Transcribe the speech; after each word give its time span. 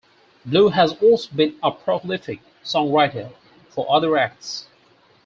Blue 0.47 0.69
has 0.69 0.93
also 0.93 1.29
been 1.35 1.57
a 1.61 1.69
prolific 1.69 2.39
songwriter 2.63 3.31
for 3.69 3.85
other 3.87 4.17
acts. 4.17 4.65